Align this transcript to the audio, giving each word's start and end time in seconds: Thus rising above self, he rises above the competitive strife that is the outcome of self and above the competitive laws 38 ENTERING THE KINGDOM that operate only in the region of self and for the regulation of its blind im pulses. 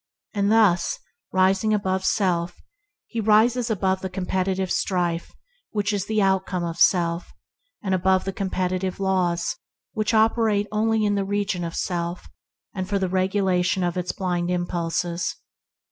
Thus 0.33 0.97
rising 1.31 1.75
above 1.75 2.03
self, 2.05 2.55
he 3.05 3.19
rises 3.21 3.69
above 3.69 4.01
the 4.01 4.09
competitive 4.09 4.71
strife 4.71 5.31
that 5.75 5.93
is 5.93 6.07
the 6.07 6.19
outcome 6.23 6.63
of 6.63 6.79
self 6.79 7.31
and 7.83 7.93
above 7.93 8.23
the 8.25 8.33
competitive 8.33 8.99
laws 8.99 9.57
38 9.93 9.93
ENTERING 9.93 9.93
THE 9.93 10.01
KINGDOM 10.01 10.17
that 10.17 10.31
operate 10.41 10.67
only 10.71 11.05
in 11.05 11.13
the 11.13 11.23
region 11.25 11.63
of 11.63 11.75
self 11.75 12.27
and 12.73 12.89
for 12.89 12.97
the 12.97 13.09
regulation 13.09 13.83
of 13.83 13.95
its 13.95 14.11
blind 14.11 14.49
im 14.49 14.65
pulses. 14.65 15.35